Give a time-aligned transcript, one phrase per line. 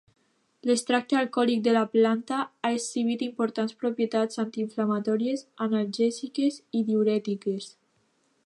[0.69, 7.73] L'extracte alcohòlic de la planta ha exhibit importants propietats antiinflamatòries, analgèsiques i diürètiques.